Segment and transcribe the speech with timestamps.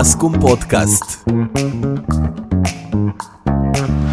[0.00, 1.04] Maskum Podcast.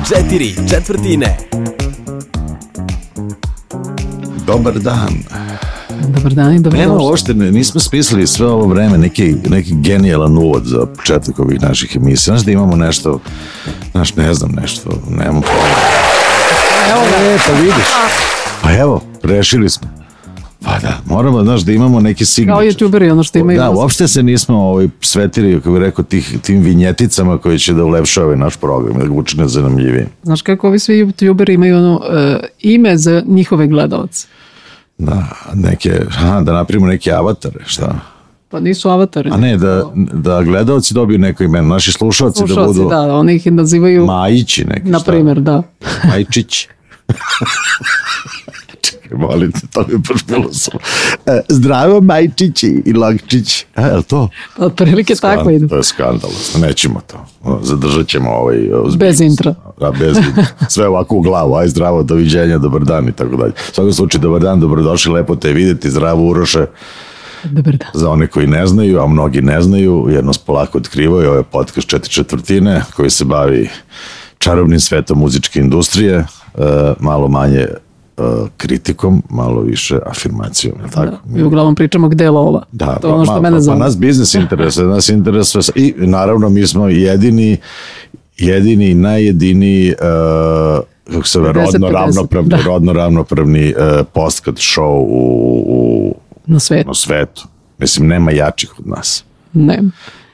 [0.08, 1.38] Četiri četvrtine.
[4.48, 5.10] Dobar dan.
[6.08, 10.38] Dobar dan i dobro Nema uopšte, ne- nismo smislili sve ovo vreme neki, neki genijalan
[10.38, 12.34] uvod za početak ovih naših emisija.
[12.34, 13.20] Znaš da imamo nešto,
[13.92, 15.78] znaš, ne znam nešto, nemamo pojma.
[16.92, 17.34] Evo ga.
[17.34, 17.88] E, pa vidiš.
[18.62, 19.97] Pa evo, rešili smo.
[20.68, 22.68] Pa da, moramo, znaš, da imamo neki Kao signature.
[22.68, 23.60] youtuberi, ono što imaju.
[23.60, 27.84] Da, uopšte se nismo ovaj, svetili, kako bih rekao, tih, tim vinjeticama koji će da
[27.84, 30.08] ulepšaju ovaj naš program, da ga učine zanimljivijim.
[30.24, 34.28] Znaš kako ovi svi youtuberi imaju ono e, ime za njihove gledalce.
[34.98, 38.00] Da, neke, aha, da napravimo neke avatare, šta?
[38.50, 39.30] Pa nisu avatari.
[39.34, 43.36] A ne, da, da gledalci dobiju neko ime, naši slušalci, da Slušalci, budu da, oni
[43.36, 45.12] ih nazivaju, Majići neki, na šta?
[45.12, 45.64] primjer, da.
[46.04, 46.68] Majčić.
[49.12, 50.80] Molim te, to mi baš bilo samo.
[51.26, 53.66] E, zdravo Majčići i Lagčić.
[53.76, 54.30] E, je li to?
[54.58, 55.68] Pa otprilike tako idu.
[55.68, 57.26] To je skandalozno, nećemo to.
[57.62, 58.58] Zadržat ćemo ovaj...
[58.58, 58.98] o, zbiljnicu.
[58.98, 59.56] Bez intra.
[59.80, 60.46] Da, bez intra.
[60.70, 63.52] Sve ovako u glavu, aj zdravo, doviđenja, dobar dan i tako dalje.
[63.52, 66.66] U svakom slučaju, dobar dan, dobrodošli, lepo te vidjeti, zdravo Uroše,
[67.44, 67.90] Dobar dan.
[67.94, 71.44] za one koji ne znaju, a mnogi ne znaju, jer nas polako otkrivaju, ovo je
[71.44, 73.70] podcast četiri četvrtine koji se bavi
[74.38, 76.26] čarobnim svetom muzičke industrije, e,
[77.00, 77.68] malo manje
[78.58, 81.18] kritikom, malo više afirmacijom, je tako?
[81.36, 82.64] I uglavnom pričamo gde je lova.
[82.72, 83.72] Da, to je ono što ma- mene pa.
[83.72, 87.58] Pa nas biznis interesuje, nas interesuje i naravno mi smo jedini
[88.38, 92.58] jedini najjedini uh, kako se zove, 50-50, rodno ravnopravni, da.
[92.66, 96.16] rodno ravnopravni uh, postkat show u, u,
[96.46, 96.88] Na svetu.
[96.88, 97.48] na svetu.
[97.78, 99.24] Mislim, nema jačih od nas.
[99.54, 99.80] Ne.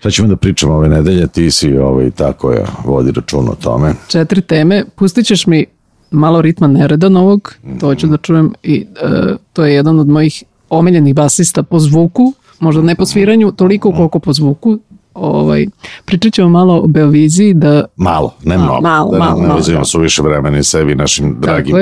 [0.03, 3.94] Sad ćemo da pričamo ove nedelje, ti si ovaj, ta koja vodi račun o tome.
[4.08, 4.86] Četiri teme.
[4.95, 5.66] Pustit ćeš mi
[6.14, 10.44] malo ritma nereda novog, to ću da čujem i e, to je jedan od mojih
[10.69, 14.78] omiljenih basista po zvuku, možda ne po sviranju, toliko koliko po zvuku.
[15.14, 15.67] Ovaj,
[16.06, 18.81] pričat ćemo malo o Beoviziji da Malo, ne mnogo.
[18.81, 19.85] malo, da, malo, ne, malo, uzimamo da.
[19.85, 21.75] suviše vremena i sebi našim dragim,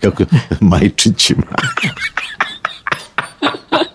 [0.00, 0.28] kako je,
[0.70, 1.42] majčićima,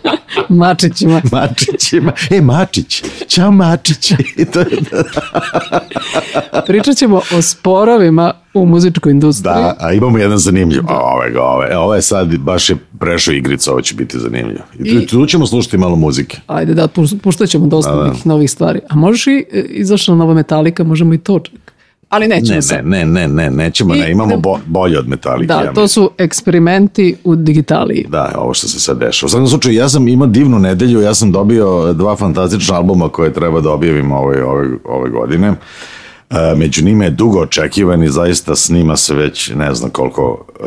[0.49, 2.11] mačićima mačićima.
[2.31, 4.11] E, Mačić, ćao Mačić.
[4.53, 4.67] To je,
[6.67, 9.53] Pričat ćemo o sporovima u muzičkoj industriji.
[9.53, 10.81] da, a imamo jedan zanimljiv.
[10.87, 11.67] A, Ove ove.
[11.71, 14.59] E, ovo je sad, baš je prešao igrica, ovo će biti zanimljivo.
[14.75, 16.37] I, tu, I- tu ćemo slušati malo muzike.
[16.47, 18.07] Ajde da, puš- puštat ćemo dosta Da, da.
[18.07, 18.79] nekih novih stvari.
[18.89, 21.39] A možeš i, e, izašla nova metalika, možemo i to.
[22.09, 22.85] Ali nećemo Ne, sad.
[22.85, 25.53] ne, ne, ne, ne, nećemo, I ne, imamo idem- bo, bolje od Metallica.
[25.53, 28.05] Da, ja to su eksperimenti u digitaliji.
[28.09, 29.25] Da, ovo što se sad dešava.
[29.25, 33.33] U svakom slučaju, ja sam imao divnu nedelju, ja sam dobio dva fantastična albuma koje
[33.33, 35.53] treba da objavim ove, ove, ove godine.
[36.29, 40.63] E, među njima je dugo očekivan i zaista snima se već ne znam koliko e,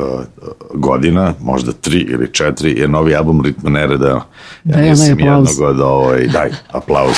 [0.74, 4.06] godina, možda tri ili četiri, je novi album Ritma Nereda.
[4.06, 4.24] Ja
[4.66, 7.16] onaj mislim jednog od ovaj, daj, aplauz.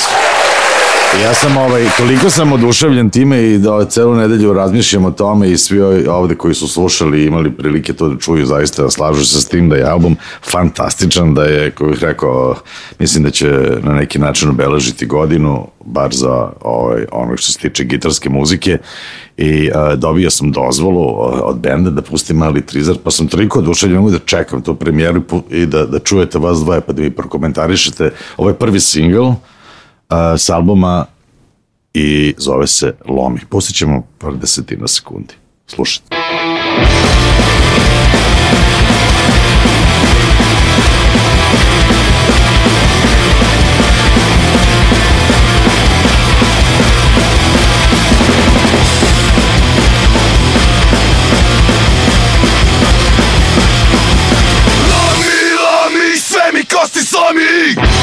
[1.22, 5.50] Ja sam ovaj, toliko sam oduševljen time i da ovaj, celu nedelju razmišljam o tome
[5.50, 9.40] i svi ovde koji su slušali i imali prilike to da čuju zaista slažu se
[9.40, 10.16] s tim da je album
[10.50, 12.54] fantastičan, da je, kako bih rekao,
[12.98, 13.46] mislim da će
[13.82, 18.78] na neki način obeležiti godinu, bar za ovaj, ono što se tiče gitarske muzike
[19.36, 23.98] i a, dobio sam dozvolu od benda da pustim mali trizer, pa sam toliko oduševljen
[23.98, 28.10] mogu da čekam tu premijeru i da, da čujete vas dvoje pa da mi prokomentarišete.
[28.36, 29.34] Ovo je prvi single,
[30.08, 31.06] a, s albuma
[31.94, 33.40] i zove se Lomi.
[33.48, 35.34] Pustit ćemo par desetina sekundi.
[35.66, 36.16] Slušajte.
[54.90, 57.93] Lomi, lomi, sve mi kosti slomi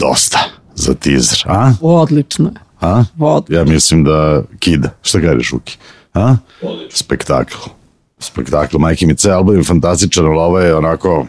[0.00, 0.38] Dosta
[0.74, 1.72] za teaser, a?
[1.80, 2.60] Odlično je.
[2.80, 3.04] a?
[3.18, 3.58] Odlično.
[3.58, 4.90] Ja mislim da kida.
[5.02, 5.76] Šta kažeš, Uki?
[6.14, 6.36] A?
[6.90, 7.56] Spektakl.
[8.18, 8.78] Spektakl.
[8.78, 11.26] Majke mi, ceo album je fantastičan, ali ovo je onako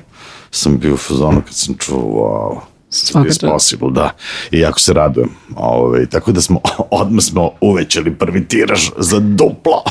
[0.51, 2.59] sam bio u fazonu kad sam čuo, wow,
[2.93, 3.53] Svaka It's čast.
[3.53, 4.11] possible, da.
[4.51, 5.29] I jako se radujem.
[5.55, 6.61] Ove, tako da smo,
[7.01, 9.83] odmah smo uvećali prvi tiraž za duplo.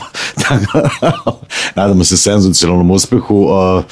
[1.77, 3.83] Nadamo se senzacionalnom uspehu uh,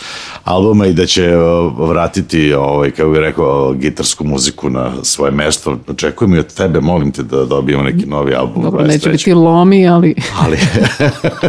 [0.45, 5.79] albuma i da će uh, vratiti, ovaj, kako bih rekao, gitarsku muziku na svoje mesto.
[5.89, 8.63] Očekujemo i od tebe, molim te da dobijemo neki novi album.
[8.63, 9.13] Dobro, neće 23..
[9.13, 10.59] biti lomi, ali, Ali,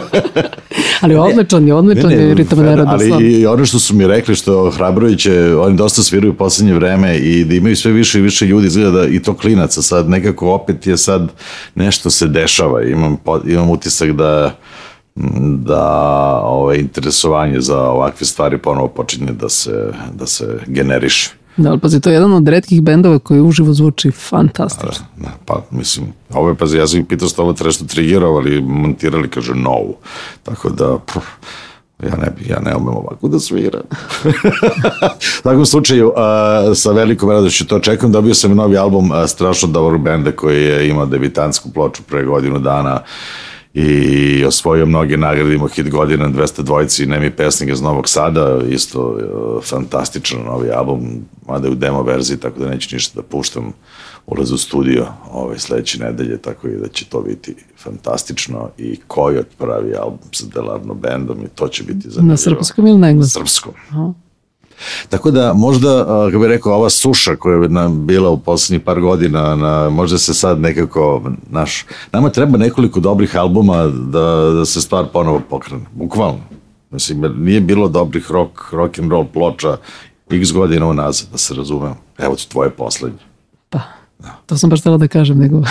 [1.02, 2.90] ali odličan je, odličan je ritam nereda.
[2.92, 6.74] ali i ono što su mi rekli što Hrabrović je, oni dosta sviraju u poslednje
[6.74, 10.10] vreme i da imaju sve više i više ljudi, izgleda da i to klinaca sad,
[10.10, 11.32] nekako opet je sad
[11.76, 14.56] nešto se dešava, imam, imam utisak da
[15.56, 15.84] da
[16.44, 21.32] ovaj, interesovanje za ovakve stvari ponovo počinje da se, da se generiše.
[21.58, 25.06] Da, ali pazi, to je jedan od redkih bendova koji uživo zvuči fantastično.
[25.18, 28.62] Da, pa mislim, ovo je, pazi, ja sam ih pitao što ovo treba što trigerovali,
[28.62, 29.96] montirali, kaže, novu.
[30.44, 31.28] Tako da, pff,
[32.04, 33.82] ja ne ja ne umem ovako da sviram.
[35.40, 39.28] U takvom slučaju, a, sa velikom radošću to čekam, dobio sam i novi album a,
[39.28, 43.02] strašno dobrog benda koji je imao debitantsku ploču pre godinu dana
[43.74, 49.18] i osvojio mnoge nagrade, imao hit godina 200 dvojici, Nemi pesnik iz Novog Sada, isto
[49.20, 49.24] e,
[49.66, 51.02] fantastičan novi album,
[51.48, 53.74] mada je u demo verziji, tako da neću ništa da puštam,
[54.32, 59.48] ulaz u studio ove sledeće nedelje, tako i da će to biti fantastično i Kojot
[59.58, 62.32] pravi album sa Delarno bandom i to će biti zanimljivo.
[62.32, 63.48] Na srpskom ili na engleskom?
[63.48, 63.74] Srpskom.
[65.10, 69.02] Tako da možda, kako bih rekao, ova suša koja je nam bila u poslednjih par
[69.02, 74.82] godina, na, možda se sad nekako, naš, nama treba nekoliko dobrih albuma da, da se
[74.82, 76.40] stvar ponovo pokrene, bukvalno.
[76.92, 79.78] Mislim, jer nije bilo dobrih rock, rock and roll ploča
[80.30, 81.98] x godina unazad, da se razumemo.
[82.18, 83.29] Evo ti tvoje poslednje.
[84.22, 85.62] Pa, to sam baš htjela da kažem, nego...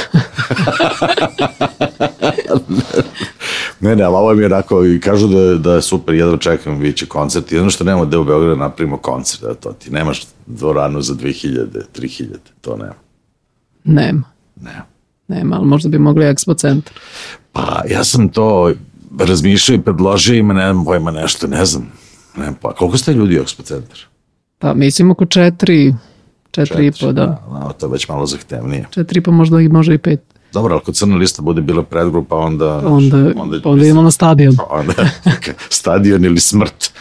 [3.81, 6.93] Ne, ne, ali ovo mi je onako, i kažu da, da je super, jedno čekam,
[6.93, 7.53] će koncert.
[7.53, 11.15] Jedno što nemamo gde u Beogradu da napravimo koncert, da to ti nemaš dvoranu za
[11.15, 11.67] 2000,
[11.97, 12.25] 3000,
[12.61, 12.95] to nema.
[13.85, 14.23] nema,
[14.56, 14.85] Nema.
[15.29, 16.93] nema, ali možda bi mogli Expo centar.
[17.53, 18.73] Pa ja sam to
[19.19, 21.93] razmišljao i predložio ima, nemam pojma nešto, ne znam.
[22.37, 23.99] Ne znam, pa koliko ste ljudi u Expo centar?
[24.59, 25.94] Pa mislim oko četiri,
[26.66, 27.43] četiri i po, da.
[27.50, 28.87] No, to je već malo zahtevnije.
[28.90, 30.20] Četiri i po, možda i može i pet.
[30.52, 32.76] Dobro, ako crna lista bude bila predgrupa, onda...
[32.87, 34.56] Onda, onda, onda idemo na stadion.
[34.70, 34.93] onda
[35.69, 36.93] stadion ili smrt.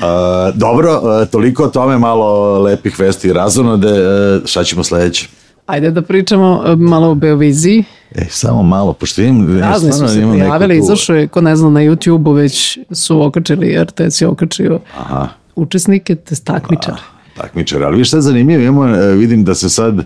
[0.00, 3.88] Uh, dobro, uh, toliko o tome, malo lepih vesti i razonode.
[3.88, 5.28] Uh, šta ćemo sledeće?
[5.66, 7.84] Ajde da pričamo malo o Beoviziji.
[8.14, 9.58] E, samo malo, pošto imam...
[9.58, 13.84] ja Razni su se prijavili, izašao je, ko ne zna, na YouTube-u već su okačili,
[13.84, 15.28] RTS je okačio Aha.
[15.56, 17.02] učesnike, te takmičare.
[17.42, 17.86] Takmičara.
[17.86, 20.04] Ali viš šta je zanimljivo, imamo, e, vidim da se sad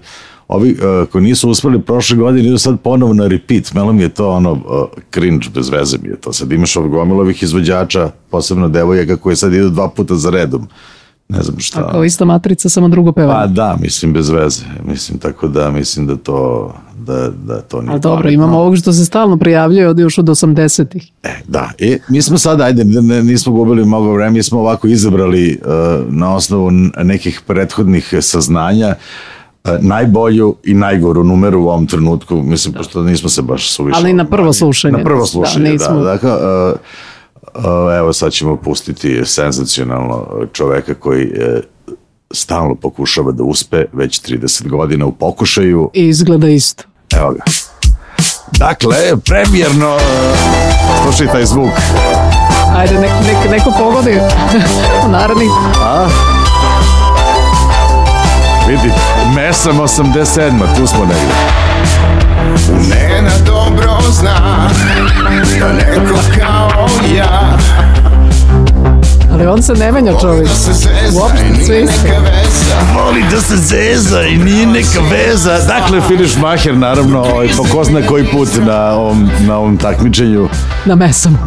[0.49, 3.73] ovi e, koji nisu uspeli prošle godine idu sad ponovo na repeat.
[3.75, 6.33] Malo mi je to ono e, cringe, bez veze mi je to.
[6.33, 10.69] Sad imaš gomilovih izvođača, posebno devojaka koji sad idu dva puta za redom.
[11.29, 11.91] Ne znam šta.
[11.91, 13.53] Kao ista matrica, samo drugo Pa pevanje.
[13.53, 14.63] da, mislim bez veze.
[14.87, 16.73] Mislim tako da mislim da to
[17.07, 18.35] da, da to nije Ali dobro, pametno.
[18.35, 21.11] imamo ovog što se stalno prijavljuje od još od 80-ih.
[21.23, 24.87] E, da, i mi smo sad, ajde, ne- nismo gubili mnogo vremena, mi smo ovako
[24.89, 25.73] izabrali uh,
[26.09, 28.95] na osnovu nekih prethodnih saznanja
[29.65, 33.99] uh, najbolju i najgoru numeru u ovom trenutku, mislim, pošto nismo se baš suviše...
[33.99, 34.93] Ali na prvo slušanje.
[34.93, 35.73] Na prvo Da, slušanje, da.
[35.73, 36.73] nismo- Dakle, uh,
[37.55, 37.65] uh,
[37.99, 41.31] evo sad ćemo pustiti senzacionalno čoveka koji
[42.33, 46.85] stalno pokušava da uspe, već 30 godina u pokušaju, I izgleda isto.
[47.13, 47.43] Evo ga.
[48.53, 50.03] Dakle, premijerno, uh,
[51.03, 51.73] slušaj taj zvuk.
[52.77, 54.21] Ajde, nek, nek, neko pogodi
[55.07, 55.51] u narednih.
[58.69, 58.93] Vidi,
[59.35, 61.35] mesam 87, tu smo negde.
[62.89, 64.69] Nena dobro zna
[65.61, 67.59] Da neko kao ja
[69.35, 70.49] Ali on se ne menja čovjek.
[70.49, 72.09] Da zezna Uopšte sve isto.
[72.95, 75.59] Voli da se zeza i nije neka veza.
[75.67, 80.49] Dakle, Finiš Maher, naravno, ovaj, po ko zna koji put na ovom, na ovom takmičenju.
[80.85, 81.39] Na mesam.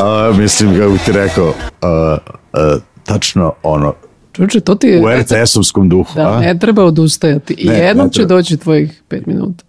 [0.00, 2.18] A, mislim, kako ti rekao, a,
[2.52, 3.94] a, tačno ono,
[4.32, 5.00] Čuče, to ti je...
[5.00, 6.14] u RTS-ovskom duhu.
[6.14, 6.40] Da, a?
[6.40, 7.54] ne treba odustajati.
[7.58, 9.64] I Ne, jednom ne će doći tvojih pet minuta.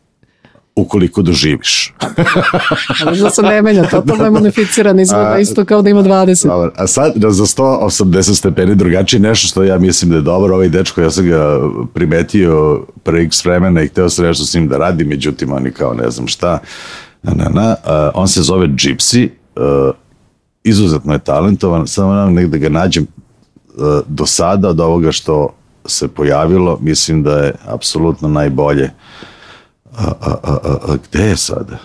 [0.75, 1.93] Ukoliko doživiš.
[3.05, 6.47] Ali da se ne menja, totalno je munificiran, izgleda isto kao da ima 20.
[6.47, 10.55] Dobar, a sad da za 180 stepeni drugačije nešto što ja mislim da je dobro,
[10.55, 11.59] ovaj dečko, ja sam ga
[11.93, 15.93] primetio pre x vremena i hteo sam nešto s njim da radi, međutim oni kao
[15.93, 16.59] ne znam šta,
[17.23, 19.91] na, na, na, a, on se zove Gypsy, a,
[20.63, 23.07] izuzetno je talentovan, samo nam negde ga nađem
[23.77, 25.55] a, do sada od ovoga što
[25.85, 28.85] se pojavilo, mislim da je apsolutno najbolje.
[28.85, 29.34] A,
[29.97, 31.77] a, a, a, a gde je sada?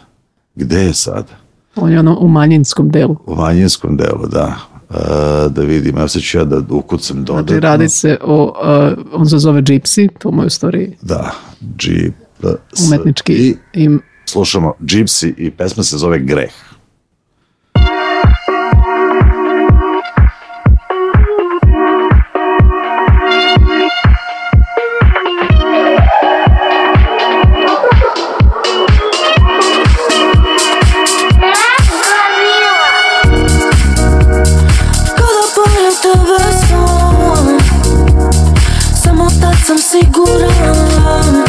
[0.54, 1.32] Gde je sada?
[1.76, 3.16] On je ono u manjinskom delu.
[3.26, 4.56] U manjinskom delu, da.
[4.90, 7.46] E, da vidim, evo sad ću ja da ukucam dodatno.
[7.46, 11.30] Znači, radi se o, uh, on se zove Gypsy, to mu je u stvari Da,
[11.60, 14.00] G, P, S, umetnički I im.
[14.26, 16.52] slušamo Gypsy i pesma se zove Greh.
[40.00, 41.44] siguran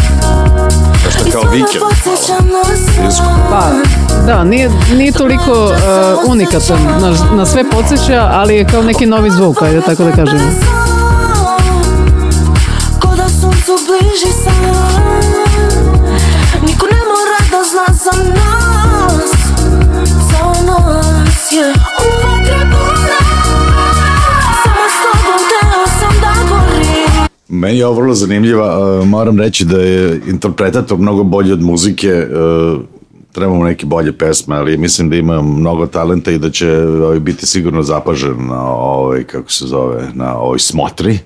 [1.06, 1.84] Nešto kao vikend.
[3.50, 3.72] Pa,
[4.26, 9.06] da, nije, nije toliko uh, unikatan e, na, na sve podsjeća, ali je kao neki
[9.06, 10.44] novi zvuk, ajde tako da kažemo.
[10.44, 10.72] Da
[16.68, 19.32] Niko ne mora da zna za nas.
[20.32, 21.91] Za nas, yeah
[27.62, 32.28] Meni je ovo vrlo zanimljiva, uh, moram reći da je interpretator mnogo bolji od muzike,
[32.28, 32.82] uh,
[33.32, 37.46] trebamo neke bolje pesme, ali mislim da ima mnogo talenta i da će ovaj, biti
[37.46, 41.20] sigurno zapažen na ovoj, kako se zove, na ovoj smotri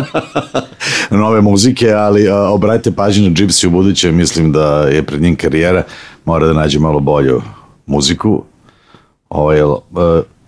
[1.10, 5.36] nove muzike, ali uh, obratite pažnju na Gypsy u buduće, mislim da je pred njim
[5.36, 5.82] karijera,
[6.24, 7.42] mora da nađe malo bolju
[7.86, 8.42] muziku.
[9.28, 9.78] Ovo je, uh,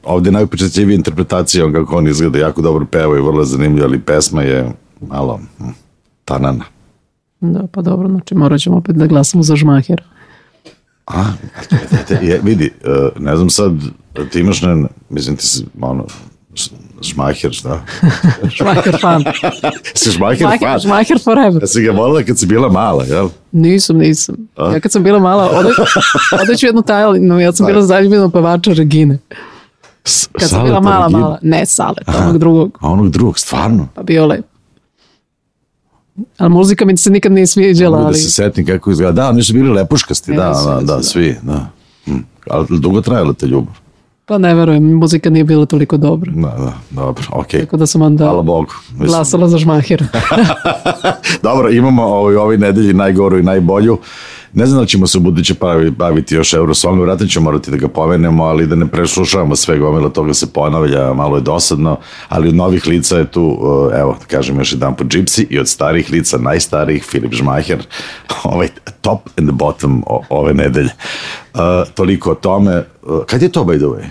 [0.05, 4.01] ovde je najupečetljivija interpretacija on kako on izgleda, jako dobro peva i vrlo zanimljivo, ali
[4.01, 5.65] pesma je malo hm,
[6.25, 6.65] tanana.
[7.41, 10.03] Da, pa dobro, znači morat ćemo opet da glasamo za žmahera.
[11.07, 11.25] A,
[11.69, 11.77] te,
[12.09, 13.73] te, je, vidi, uh, ne znam sad,
[14.31, 16.07] ti imaš, ne, mislim ti si, ono,
[17.03, 17.81] šmaher, šta?
[18.59, 19.25] Žmaher fan.
[19.95, 20.79] si šmaher fan?
[20.79, 21.63] žmaher forever.
[21.63, 23.29] Ja si ga volila kad si bila mala, jel?
[23.53, 24.37] Nisam, nisam.
[24.59, 25.69] Ja kad sam bila mala, ode,
[26.43, 29.19] odeću jednu tajlinu, ja sam bila zaljubljena pevača Regine.
[30.33, 31.39] Kad sam bila mala, mala.
[31.43, 32.79] Ne, Salet, onog drugog.
[32.81, 33.89] A onog drugog, stvarno?
[33.95, 34.45] Pa bio lep.
[36.39, 39.13] Ali muzika mi se nikad nije sviđala, Mogu da ali se setim kako izgleda.
[39.23, 41.03] Da, oni su bili lepuškasti, da, da, da, da.
[41.03, 41.67] svi, da.
[42.05, 42.17] Hm.
[42.51, 43.75] Ali dugo trajala te ljubav.
[44.25, 46.33] pa ne verujem, muzika nije bila toliko dobra.
[46.35, 47.61] Da, da, dobro, okej.
[47.61, 48.73] Tako da sam onda Hvala Bogu.
[48.91, 50.07] Mislim- glasala za žmahera.
[51.43, 53.99] Dobro, imamo ovaj, ovoj nedelji najgoru i najbolju.
[54.53, 57.77] Ne znam da ćemo se u buduće bavi- baviti još Eurosongom, vratno ćemo morati da
[57.77, 61.97] ga pomenemo, ali da ne preslušavamo sve gomila toga se ponavlja, malo je dosadno,
[62.29, 65.59] ali od novih lica je tu, uh, evo, da kažem još jedan po Gypsy i
[65.59, 67.87] od starih lica, najstarijih, Filip Žmaher,
[68.45, 68.69] ovaj
[69.01, 70.91] top and the bottom ove nedelje.
[71.55, 71.61] Uh,
[71.95, 72.85] toliko o tome.
[73.03, 74.05] Uh, kad je to, by the way?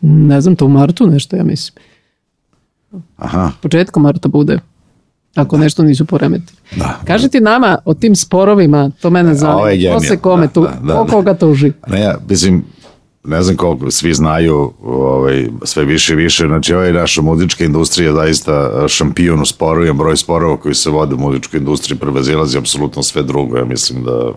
[0.00, 1.84] ne znam, to u martu nešto, ja mislim.
[3.16, 4.58] Aha, Početkom marta bude.
[5.36, 6.58] Ako nešto nisu poremetili.
[6.76, 7.00] Da.
[7.04, 9.70] Kaži ti nama o tim sporovima, to mene zanima.
[9.70, 11.10] je Ko se kome da, tu, da, da, ko da.
[11.10, 11.72] koga tuži?
[11.88, 12.64] Ne, ja, mislim,
[13.24, 18.08] ne znam koliko svi znaju ovaj, sve više i više, znači ovaj naša muzička industrija
[18.08, 23.02] je zaista šampion u sporovima, broj sporova koji se vode u muzičkoj industriji prevazilazi apsolutno
[23.02, 24.32] sve drugo, ja mislim da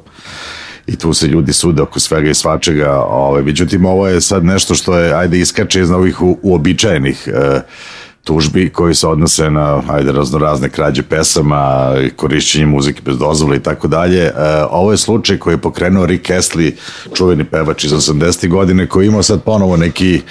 [0.87, 4.75] i tu se ljudi sude oko svega i svačega, ovaj, međutim ovo je sad nešto
[4.75, 7.61] što je, ajde, iskače iz ovih uobičajenih e,
[8.29, 13.59] tužbi koji se odnose na ajde razno razne krađe pesama, korišćenje muzike bez dozvole i
[13.59, 14.23] tako dalje.
[14.23, 14.33] E,
[14.71, 16.73] Ovo je slučaj koji je pokrenuo Rick Astley,
[17.13, 18.49] čuveni pevač iz 80.
[18.49, 20.21] godine, koji je imao sad ponovo neki e,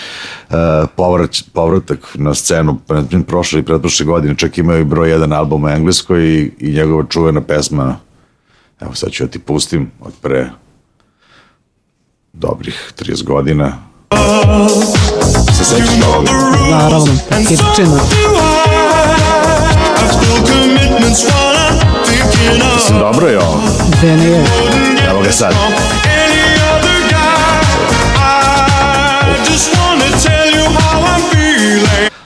[0.97, 2.79] povrat, povratak na scenu
[3.27, 7.05] prošle i pretprošle godine, čak imao i broj jedan album u Engleskoj i, i njegova
[7.09, 7.97] čuvena pesma
[8.81, 10.51] evo sad ću ja ti pustim od pre
[12.33, 13.73] dobrih 30 godina.
[15.59, 16.31] Se sećaš ovoga?
[16.71, 17.13] Naravno,
[17.49, 18.01] hitčina.
[22.75, 23.61] Mislim, dobro je ovo.
[23.99, 24.45] Gde nije?
[25.11, 25.55] Evo ga sad.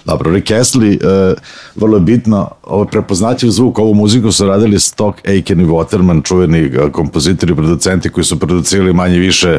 [0.04, 1.38] Dobro, Rick Astley, uh,
[1.74, 6.66] vrlo je bitno, ovo prepoznatljiv zvuk, ovu muziku su radili Stock, Aiken i Waterman, čuveni
[6.66, 9.58] uh, kompozitori i producenti koji su producirali manje više,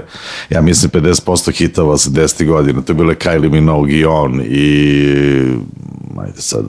[0.50, 5.04] ja mislim 50% hitova sa 10 godina, to je bile Kylie Minogue i on i
[6.18, 6.66] ajde sad,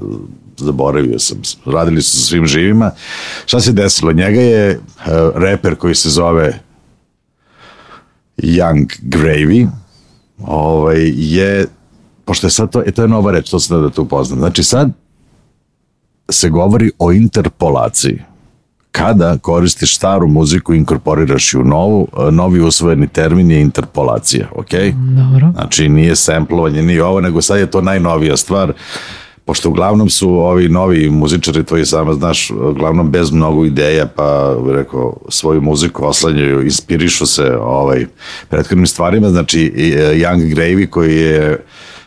[0.56, 2.90] zaboravio sam, radili su sa svim živima.
[3.46, 4.12] Šta se desilo?
[4.12, 5.04] Njega je uh,
[5.34, 6.58] reper koji se zove
[8.38, 9.68] Young Gravy,
[10.46, 11.66] ovaj, je,
[12.24, 14.38] pošto je sad to, e, to je nova reč, to sam da to upoznam.
[14.38, 14.90] Znači sad
[16.28, 18.22] se govori o interpolaciji.
[18.92, 24.48] Kada koristiš staru muziku i inkorporiraš ju u novu, e, novi usvojeni termin je interpolacija,
[24.54, 24.70] ok?
[24.94, 25.52] Dobro.
[25.54, 28.72] Znači nije samplovanje, nije ovo, nego sad je to najnovija stvar,
[29.44, 35.16] pošto uglavnom su ovi novi muzičari, tvoji sama znaš, uglavnom bez mnogo ideja, pa rekao,
[35.28, 38.06] svoju muziku oslanjaju, inspirišu se ovaj,
[38.48, 41.64] prethodnim stvarima, znači i, e, Young Gravy koji je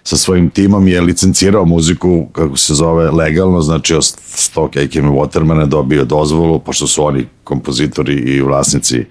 [0.07, 5.65] sa svojim timom je licencirao muziku, kako se zove, legalno, znači od Stock i Watermana
[5.65, 9.05] dobio dozvolu, pošto su oni kompozitori i vlasnici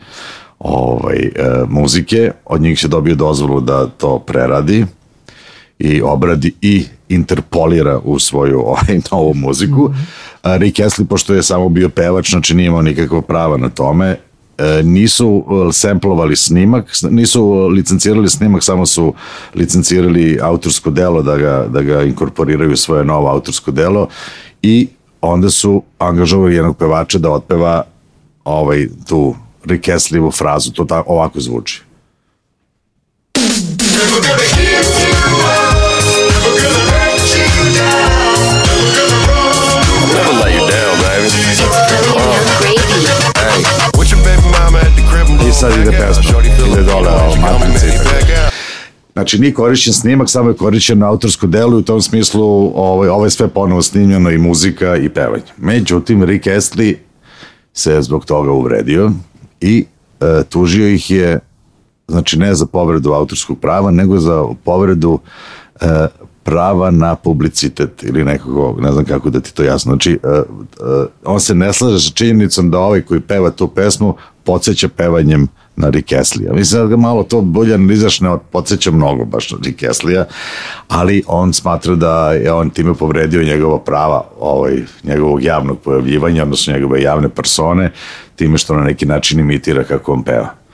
[0.59, 1.31] ovaj, e,
[1.69, 4.87] muzike, od njih je dobio dozvolu da to preradi
[5.79, 9.91] i obradi i interpolira u svoju ovaj, novu muziku.
[10.43, 14.17] A Rick Astley, pošto je samo bio pevač, znači nije imao nikakva prava na tome,
[14.85, 19.15] nisu e, samplovali snimak, nisu licencirali snimak, samo su
[19.55, 24.09] licencirali autorsko delo da ga, da ga inkorporiraju u svoje novo autorsko delo
[24.63, 24.89] i
[25.21, 27.85] onda su angažovali jednog pevača da otpeva
[28.45, 29.35] ovaj, tu
[29.65, 31.83] Rick Astley-evu frazu, to ta, ovako zvuči.
[33.97, 34.46] Never gonna
[45.61, 46.41] sad ide pesma.
[46.73, 48.05] Ide dole, she ovo, coming, matrica i maybe tako.
[48.05, 48.53] back out.
[49.13, 53.25] Znači, nije korišćen snimak, samo je korišćen autorsko delo i u tom smislu ovaj, ovo
[53.25, 55.53] je sve ponovo snimljeno i muzika i pevanje.
[55.57, 56.95] Međutim, Rick Astley
[57.73, 59.11] se zbog toga uvredio
[59.61, 59.85] i
[60.21, 61.39] e, tužio ih je
[62.09, 65.19] znači ne za povredu autorskog prava, nego za povredu
[65.81, 65.87] e,
[66.47, 69.93] prava na publicitet ili nekako, ne znam kako da ti to jasno.
[69.93, 70.43] Znači, e, e,
[71.25, 75.89] on se ne slaže sa činjenicom da ovaj koji peva tu pesmu podsjeća pevanjem na
[75.89, 76.53] Rick Astley-a.
[76.53, 80.25] Mislim da ga malo to bolje analizaš, ne podsjeća mnogo baš na Rick Astley-a,
[80.89, 86.73] ali on smatra da je on time povredio njegova prava ovaj, njegovog javnog pojavljivanja, odnosno
[86.73, 87.93] njegove javne persone,
[88.37, 90.66] time što na neki način imitira kako on peva.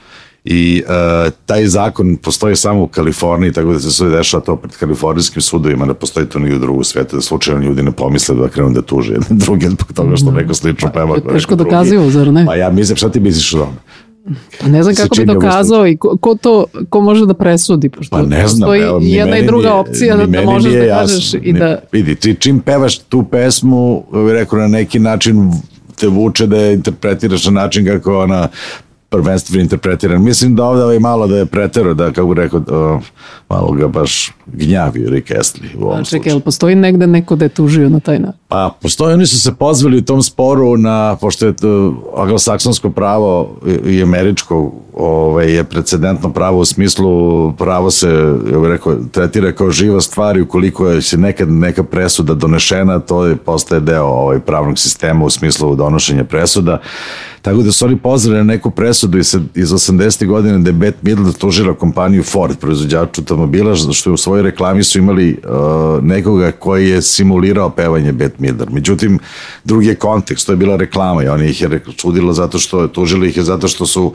[0.45, 4.77] I e, taj zakon postoji samo u Kaliforniji, tako da se sve dešava to pred
[4.77, 8.47] kalifornijskim sudovima, ne postoji to ni u drugu svetu, da slučajno ljudi ne pomisle da
[8.47, 11.05] krenu da tuže jedne druge zbog toga što neko slično peva.
[11.05, 12.45] je kao neko teško dokazivo, zar ne?
[12.45, 13.71] Pa ja mislim, šta ti misliš o tome?
[14.61, 18.15] Pa ne znam kako bi dokazao i ko, ko to, ko može da presudi, pošto
[18.15, 21.25] Pa ne znam, postoji evo, jedna i druga nije- opcija da, da možeš da kažeš
[21.33, 21.39] jasno.
[21.43, 21.79] i da...
[21.91, 25.51] Vidi, ti čim pevaš tu pesmu, bih rekao na neki način
[25.99, 28.47] te vuče da je interpretiraš na način kako ona
[29.13, 30.23] prvenstveno interpretiran.
[30.23, 32.99] Mislim da ovde ovaj malo da je pretero, da kako bih rekao, o,
[33.49, 36.21] malo ga baš gnjavio Rick Astley u ovom A, slučaju.
[36.21, 38.39] Čekaj, jel postoji negde neko da je tužio na taj način?
[38.47, 43.55] Pa, postoje, oni su se pozvali u tom sporu na, pošto je to anglosaksonsko pravo
[43.87, 48.09] i i američko ovaj, je precedentno pravo u smislu pravo se,
[48.53, 52.99] ja bih rekao, tretira kao živa stvar i ukoliko je se nekad neka presuda donešena,
[52.99, 56.79] to je, postaje deo ovaj, pravnog sistema u smislu donošenja presuda.
[57.43, 60.27] Tako da su oni pozvali na neku presudu iz, iz 80.
[60.27, 64.83] godine da je Beth Midler tužila kompaniju Ford, proizvođač automobila, što je u svojoj reklami
[64.83, 68.69] su imali uh, nekoga koji je simulirao pevanje Beth Midler.
[68.71, 69.19] Međutim,
[69.63, 73.29] drugi je kontekst, to je bila reklama i oni ih je čudilo zato što, tužili
[73.29, 74.13] ih je zato što su uh,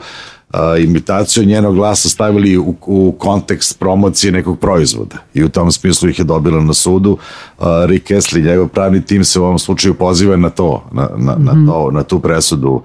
[0.79, 6.19] imitaciju njenog glasa stavili u, u kontekst promocije nekog proizvoda i u tom smislu ih
[6.19, 7.11] je dobila na sudu.
[7.57, 11.35] Uh, Rick Astley, njegov pravni tim se u ovom slučaju poziva na to, na, na,
[11.35, 12.81] na, to, na tu presudu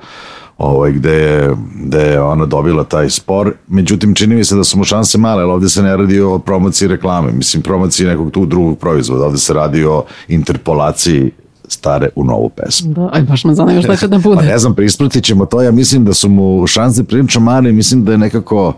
[0.59, 3.53] ovaj, gde, je, gde je ona dobila taj spor.
[3.69, 6.39] Međutim, čini mi se da su mu šanse male, ali ovde se ne radi o
[6.39, 11.31] promociji reklame, mislim promociji nekog tu drugog proizvoda, ovde se radi o interpolaciji
[11.69, 12.93] stare u novu pesmu.
[12.93, 14.43] Da, aj baš me zanima šta će da Pa bude.
[14.47, 18.13] ne znam, prispratit ćemo to, ja mislim da su mu šanse prilično male, mislim da
[18.13, 18.75] je nekako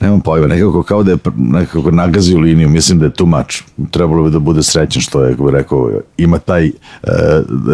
[0.00, 3.62] nemam pojma, nekako kao da je nekako nagazio liniju, mislim da je much.
[3.90, 6.72] Trebalo bi da bude srećan što je, rekao, ima taj, e,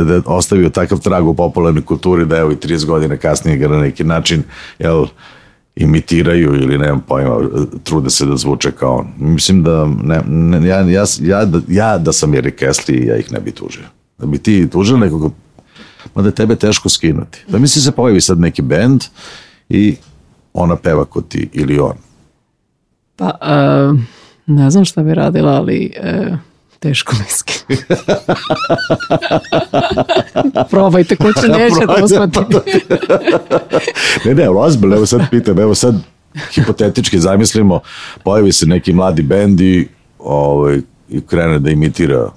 [0.05, 3.69] da je ostavio takav trag u popularnoj kulturi da evo i 30 godina kasnije ga
[3.69, 4.43] na neki način,
[4.79, 5.07] jel,
[5.77, 7.37] imitiraju ili nemam pojma,
[7.83, 9.07] trude se da zvuče kao on.
[9.19, 13.33] Mislim da ne, ne, ja, ja, ja, da, ja da sam Erik Astley, ja ih
[13.33, 13.85] ne bi tužio.
[14.19, 15.29] Da bi ti tužio nekoga
[16.15, 17.45] mada tebe teško skinuti.
[17.49, 19.05] Da misli se pojavi sad neki bend
[19.69, 19.97] i
[20.53, 21.97] ona peva kod ti ili on.
[23.17, 23.99] Pa, uh,
[24.47, 26.37] ne znam šta bi radila, ali uh,
[26.79, 27.55] teško mi skinu.
[30.71, 32.39] Probajte, ko će neće to uspati.
[34.25, 35.95] Ne, ne, ozbiljno, evo sad pitam, evo sad
[36.55, 37.81] hipotetički zamislimo,
[38.25, 42.31] pojavi se neki mladi bend i, ovaj, i krene da imitira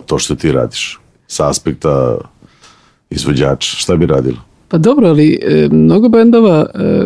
[0.00, 2.16] to što ti radiš sa aspekta
[3.10, 3.76] izvođača.
[3.76, 4.36] Šta bi radilo?
[4.68, 7.04] Pa dobro, ali e, mnogo bendova e,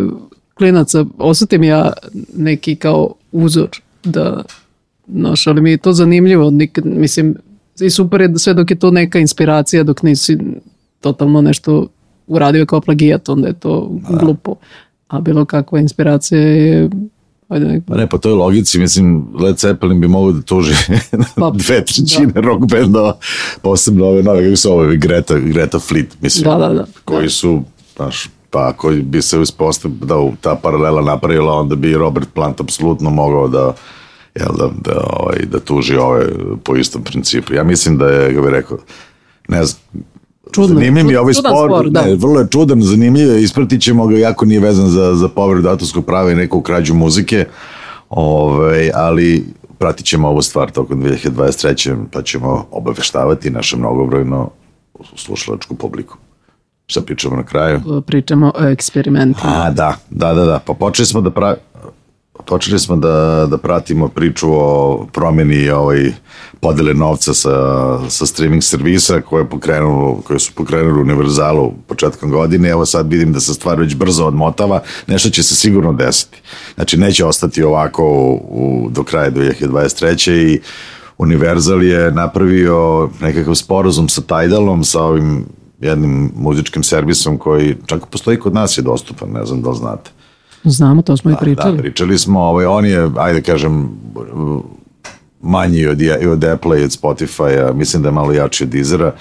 [0.55, 1.93] klinaca, osetim ja
[2.37, 3.69] neki kao uzor
[4.05, 4.43] da,
[5.09, 7.37] znaš, ali mi je to zanimljivo, nikad, mislim,
[7.81, 10.39] i super je sve dok je to neka inspiracija, dok nisi
[11.01, 11.87] totalno nešto
[12.27, 14.55] uradio kao plagijat, onda je to glupo.
[15.09, 16.91] A bilo kakva inspiracija je
[17.49, 20.75] ajde Pa ne, po toj logici, mislim, Led Zeppelin bi mogao da tuži
[21.37, 23.19] Pa, dve trećine rock bendova,
[23.63, 26.87] posebno ove nove, kako su ove, Greta, Greta Fleet, mislim, Da, da, da.
[27.05, 27.63] koji su,
[27.97, 33.11] znaš, pa ako bi se uspostavio da ta paralela napravila, onda bi Robert Plant apsolutno
[33.11, 33.75] mogao da
[34.35, 36.27] jel, da, da, ovaj, da tuži ove
[36.65, 37.55] po istom principu.
[37.55, 38.79] Ja mislim da je, kako bih rekao,
[39.49, 39.83] ne znam,
[40.53, 42.03] Čudno, Zanimljiv mi je čud- ovaj spor, spor, da.
[42.03, 45.69] ne, vrlo je čudan, zanimljiv je, ispratit ćemo ga, jako nije vezan za, za povredu
[45.69, 47.47] autorskog prava i neku krađu muzike,
[48.11, 49.45] ovaj, ali
[49.79, 51.97] pratit ćemo ovu stvar tokom 2023.
[52.13, 54.51] pa ćemo obaveštavati naše mnogobrojno
[55.17, 56.17] slušalačku publiku.
[56.87, 57.81] Šta pričamo na kraju?
[58.07, 59.53] pričamo o eksperimentima.
[59.57, 60.59] A, da, da, da, da.
[60.67, 61.57] Pa počeli smo da pravi...
[62.47, 66.13] počeli smo da, da pratimo priču o promjeni ovaj,
[66.61, 72.69] podele novca sa, sa streaming servisa koje, je pokrenulo, koje su pokrenuli Univerzalu početkom godine.
[72.69, 74.83] Evo sad vidim da se stvar već brzo odmotava.
[75.07, 76.41] Nešto će se sigurno desiti.
[76.75, 80.33] Znači neće ostati ovako u, u, do kraja 2023.
[80.33, 80.61] i
[81.19, 85.45] Universal je napravio nekakav sporazum sa Tidalom, sa ovim
[85.81, 90.11] jednim muzičkim servisom koji čak postoji kod nas je dostupan, ne znam da li znate.
[90.65, 91.77] Znamo, to smo i Da, pričali.
[91.77, 93.89] Da, pričali smo, ovaj, on je, ajde kažem,
[95.41, 96.01] manji od,
[96.33, 99.13] od Apple i od Spotify-a, mislim da je malo jači od Deezera,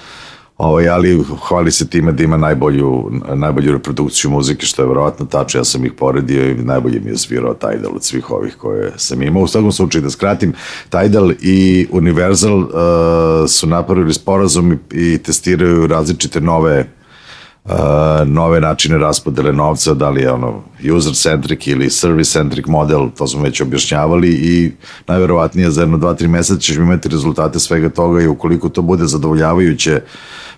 [0.58, 5.60] ovaj, ali hvali se time da ima najbolju, najbolju reprodukciju muzike, što je verovatno tačno,
[5.60, 9.22] ja sam ih poredio i najbolje mi je svirao Tidal od svih ovih koje sam
[9.22, 9.44] imao.
[9.44, 10.54] U svakom slučaju, da skratim,
[10.90, 12.70] Tidal i Universal uh,
[13.48, 16.97] su napravili sporazum i, i testiraju različite nove
[18.26, 20.64] nove načine raspodele novca, da li je ono
[20.96, 24.72] user-centric ili service-centric model, to smo već objašnjavali i
[25.08, 29.06] najverovatnije za jedno, dva, tri meseca ćeš imati rezultate svega toga i ukoliko to bude
[29.06, 30.02] zadovoljavajuće.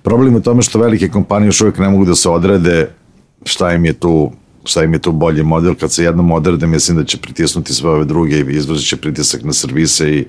[0.01, 2.89] Problem je u tome što velike kompanije još uvijek ne mogu da se odrede
[3.45, 4.31] šta im je tu
[4.65, 7.89] šta im je tu bolji model, kad se jednom odrede, mislim da će pritisnuti sve
[7.89, 10.25] ove druge i izvršit će pritisak na servise i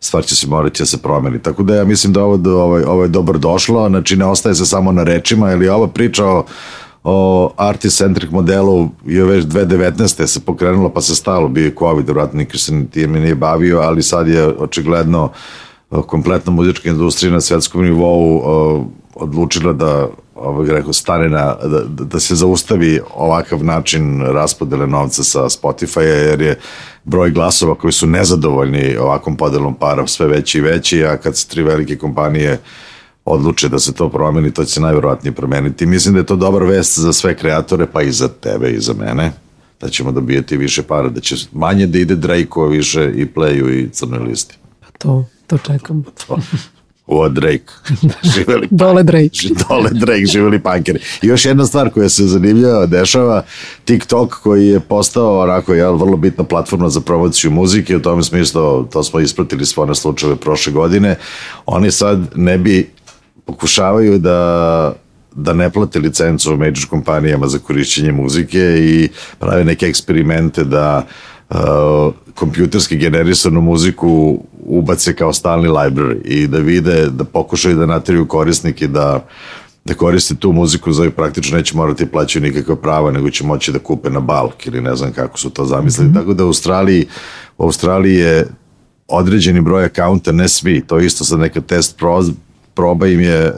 [0.00, 1.38] stvar će se morati da se promeni.
[1.38, 4.54] Tako da ja mislim da ovo, da ovo, ovo je dobro došlo, znači ne ostaje
[4.54, 6.44] se samo na rečima, ili ova priča o,
[7.04, 10.26] o artist-centric modelu je već 2019.
[10.26, 14.02] se pokrenulo pa se stalo, bio je COVID, vratno niko se time nije bavio, ali
[14.02, 15.30] sad je očigledno
[16.06, 18.84] kompletna muzička industrija na svetskom nivou o,
[19.14, 20.08] odlučila da
[20.40, 26.40] ovaj rekao stane na da, da se zaustavi ovakav način raspodele novca sa Spotify jer
[26.40, 26.58] je
[27.04, 31.48] broj glasova koji su nezadovoljni ovakvom podelom para sve veći i veći, a kad se
[31.48, 32.58] tri velike kompanije
[33.24, 35.86] odluče da se to promeni, to će se najverovatnije promeniti.
[35.86, 38.94] Mislim da je to dobar vest za sve kreatore, pa i za tebe i za
[38.94, 39.32] mene,
[39.80, 43.90] da ćemo dobijati više para, da će manje da ide Drake-o više i Playu i
[43.90, 44.58] crnoj listi.
[44.80, 46.04] Pa to, to čekam.
[46.26, 46.38] To.
[47.12, 47.72] O, Drake.
[48.34, 49.48] Živeli Dole Drake.
[49.68, 50.98] Dole Drake, živeli pankeri.
[51.22, 53.44] I još jedna stvar koja se zanimljiva dešava,
[53.84, 58.84] TikTok koji je postao onako jel, vrlo bitna platforma za promociju muzike, u tom smislu
[58.84, 61.16] to smo ispratili sve one slučajeve prošle godine,
[61.66, 62.90] oni sad ne bi
[63.44, 64.92] pokušavaju da
[65.34, 71.29] da ne plate licencu major kompanijama za korišćenje muzike i prave neke eksperimente da uh,
[72.34, 78.88] kompjuterski generisanu muziku ubace kao stalni library i da vide, da pokušaju da nateriju korisnike
[78.88, 79.26] da
[79.84, 83.78] da koriste tu muziku za praktično neće morati plaćaju nikakva prava, nego će moći da
[83.78, 86.14] kupe na balk ili ne znam kako su to zamislili.
[86.14, 87.06] Tako da u Australiji,
[87.58, 88.46] u Australiji je
[89.08, 91.96] određeni broj akaunta, ne svi, to je isto sad neka test
[92.74, 93.52] proba im je e,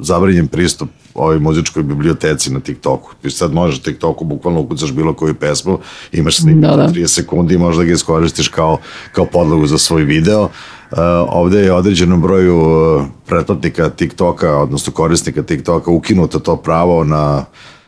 [0.00, 3.14] zabranjen pristup ovoj muzičkoj biblioteci na TikToku.
[3.22, 5.78] Ti sad možeš TikToku bukvalno ukucaš bilo koju pesmu,
[6.12, 6.86] imaš snimak Da, da, da.
[6.86, 6.92] da.
[6.92, 8.78] 30 sekundi i možda ga iskoristiš kao,
[9.12, 10.42] kao podlogu za svoj video.
[10.42, 17.44] Uh, ovde je određenom broju uh, pretplatnika TikToka, odnosno korisnika TikToka ukinuto to pravo na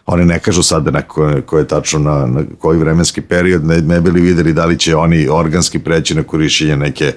[0.06, 3.80] oni ne kažu sada na koje, koje je tačno na, na koji vremenski period, ne,
[3.80, 7.12] ne bili videli da li će oni organski preći na korišćenje neke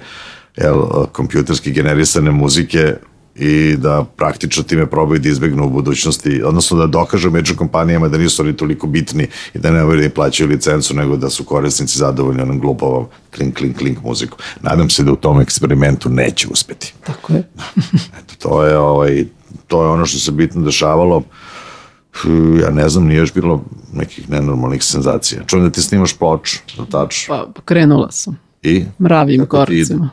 [0.57, 0.75] jel,
[1.11, 2.95] kompjuterski generisane muzike
[3.35, 8.17] i da praktično time probaju da izbegnu u budućnosti, odnosno da dokažu među kompanijama da
[8.17, 11.43] nisu oni toliko bitni i da ne moraju da im plaćaju licencu, nego da su
[11.43, 14.37] korisnici zadovoljni onom glupovom klink, klink, klink muziku.
[14.61, 16.93] Nadam se da u tom eksperimentu neće uspeti.
[17.03, 17.43] Tako je.
[18.19, 19.25] Eto, to je, ovaj,
[19.67, 21.23] to je ono što se bitno dešavalo.
[22.61, 25.41] Ja ne znam, nije još bilo nekih nenormalnih senzacija.
[25.47, 27.35] Čujem da ti snimaš ploču, da tačno.
[27.35, 28.39] Pa, pa krenula sam.
[28.61, 28.85] I?
[28.99, 29.87] Mravljim Kako ti ide?
[29.87, 30.09] koracima.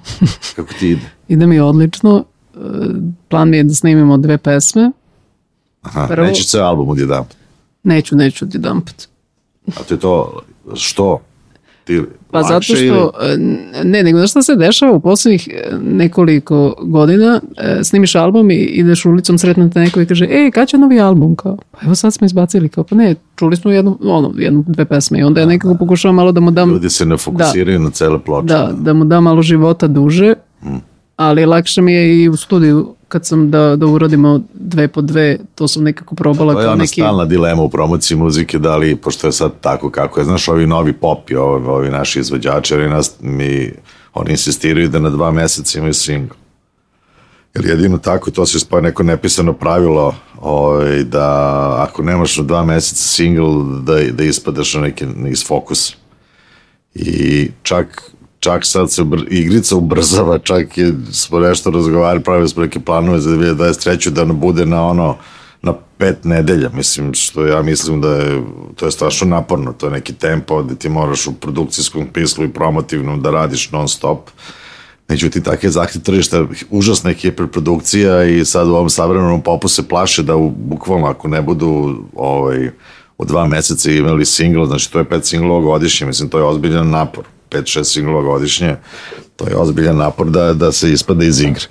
[0.56, 1.10] Kako ti ide?
[1.28, 2.24] Ide mi odlično.
[3.28, 4.90] Plan mi je da snimimo dve pesme.
[5.82, 7.24] Aha, Prvo- nećeš ceo album odjedan.
[7.82, 8.94] Neću, neću jedan put.
[9.68, 10.40] A ti to,
[10.74, 11.20] što?
[11.84, 12.90] Ti Pa zato što, ili-
[13.22, 13.36] e,
[13.84, 18.54] ne, nego znaš šta se dešava u poslednjih e, nekoliko godina, e, snimiš album i
[18.54, 21.36] ideš ulicom, sretnete neko i kaže, ej, kad će novi album?
[21.36, 24.84] Kao, pa evo sad smo izbacili, kao, pa ne, čuli smo jednu, ono, jednu, dve
[24.84, 27.90] pesme i onda ja nekako pokušavam malo da mu dam, Ljudi se ne fokusiraju na
[27.90, 28.46] cele ploče.
[28.46, 30.34] da, da mu dam malo života duže,
[31.20, 35.38] ali lakše mi je i u studiju kad sam da, da uradimo dve po dve,
[35.54, 37.00] to sam nekako probala To je ona neki...
[37.00, 40.66] stalna dilema u promociji muzike, da li, pošto je sad tako kako je, znaš, ovi
[40.66, 43.72] novi pop i ovi, ovi naši izvođači, oni, nas, mi,
[44.14, 46.36] oni insistiraju da na dva meseca imaju single.
[47.54, 52.64] Jer jedino tako, to se spoje neko nepisano pravilo ovaj, da ako nemaš na dva
[52.64, 55.92] meseca single, da, da ispadaš na neki iz fokusa.
[56.94, 62.80] I čak čak sad se igrica ubrzava, čak je, smo nešto razgovarali, pravili smo neke
[62.80, 64.10] planove za 2023.
[64.10, 65.16] da ono bude na ono
[65.62, 68.42] na pet nedelja, mislim, što ja mislim da je,
[68.76, 72.52] to je strašno naporno, to je neki tempo gde ti moraš u produkcijskom pislu i
[72.52, 74.30] promotivnom da radiš non stop.
[75.08, 75.72] Međutim, tako je
[76.02, 81.06] tržišta, užasna je hiperprodukcija i sad u ovom savremenom popu se plaše da u, bukvalno
[81.06, 82.70] ako ne budu ovaj,
[83.18, 86.90] u dva meseca imali single, znači to je pet singlova godišnje, mislim, to je ozbiljan
[86.90, 87.24] napor.
[87.50, 88.76] Pet, šest singlova godišnje,
[89.36, 91.64] to je ozbiljan napor da, da se ispada iz igre.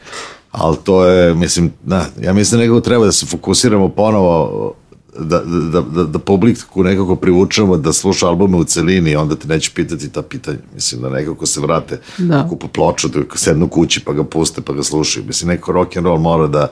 [0.52, 4.74] Ali to je, mislim, da, ja mislim da nekako treba da se fokusiramo ponovo
[5.20, 5.40] da,
[5.72, 10.10] da, da, da publiku nekako privučemo da sluša albume u celini onda te neće pitati
[10.10, 10.58] ta pitanja.
[10.74, 12.48] Mislim da nekako se vrate Da.
[12.50, 15.26] kupu ploču, da sednu kući pa ga puste pa ga slušaju.
[15.26, 16.68] Mislim, neko rock and roll mora da,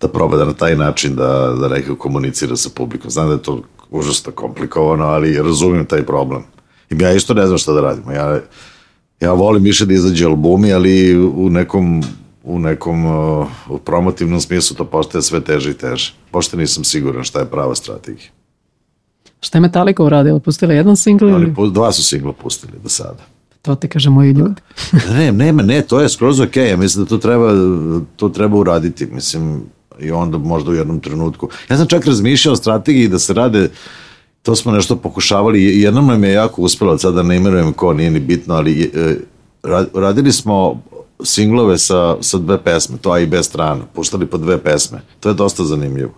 [0.00, 3.10] da proba da na taj način da, da nekako komunicira sa publikom.
[3.10, 6.42] Znam da je to užasno komplikovano, ali razumijem taj problem.
[6.90, 8.12] I ja isto ne znam šta da radimo.
[8.12, 8.40] Ja,
[9.20, 12.02] ja volim više da izađe albumi, ali u nekom
[12.42, 16.14] u nekom uh, u promotivnom smislu to postaje sve teže i teže.
[16.30, 18.30] Pošto nisam siguran šta je prava strategija.
[19.40, 20.38] Šta je Metallica uradila?
[20.38, 21.34] Pustila jedan singl ili?
[21.34, 23.22] Oni pu- dva su singla pustili do sada.
[23.62, 24.60] To ti kaže moji ljudi.
[25.10, 27.52] ne, nema, ne, to je skroz ok, ja mislim da to treba,
[28.16, 29.62] to treba uraditi, mislim,
[30.00, 31.48] i onda možda u jednom trenutku.
[31.70, 33.70] Ja sam čak razmišljao o strategiji da se rade,
[34.48, 38.10] to smo nešto pokušavali, jednom nam je jako uspelo, sad da ne imenujem ko, nije
[38.10, 39.16] ni bitno, ali e,
[39.62, 40.82] ra- radili smo
[41.24, 45.28] singlove sa, sa dve pesme, to A i B strana, puštali po dve pesme, to
[45.28, 46.10] je dosta zanimljivo.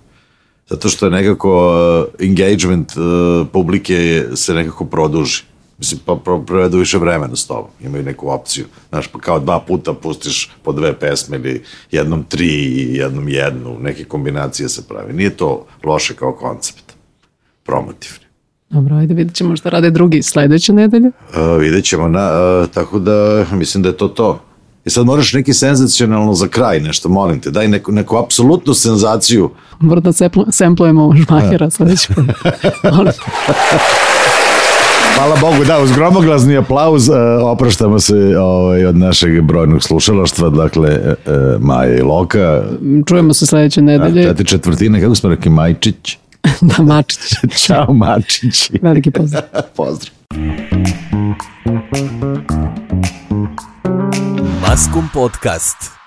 [0.69, 5.43] Zato što je nekako uh, engagement uh, publike se nekako produži.
[5.79, 7.71] Mislim, pa pro- provedu više vremena s tobom.
[7.81, 8.65] Imaju neku opciju.
[8.89, 13.79] Znaš, pa kao dva puta pustiš po dve pesme ili jednom tri i jednom jednu.
[13.81, 15.13] Neke kombinacije se pravi.
[15.13, 16.90] Nije to loše kao koncept.
[17.71, 18.27] Promotivni.
[18.71, 21.09] Dobro, ajde vidjet ćemo šta rade drugi sledeće nedelje.
[21.09, 22.31] Uh, vidjet ćemo, na,
[22.63, 24.41] uh, tako da mislim da je to to.
[24.85, 29.51] I sad moraš neki senzacionalno za kraj nešto, molim te, daj neku, neku apsolutnu senzaciju
[29.81, 30.13] Moram da
[30.53, 32.25] semplujemo žmahera sledeći put.
[35.17, 40.99] Hvala Bogu, da, uz gromoglasni aplauz uh, opraštamo se ovaj, od našeg brojnog slušalaštva, dakle
[41.01, 42.63] uh, Maja i Loka,
[43.07, 44.23] Čujemo se sledeće nedelje.
[44.23, 46.19] četiri četvrtine, kako smo rekli, Majčić.
[46.61, 47.35] da, Mačić.
[47.57, 48.79] Ćao, Mačići.
[48.83, 49.43] Veliki pozdrav.
[49.77, 50.15] Pozdrav.
[54.69, 56.00] Maskum Podcast.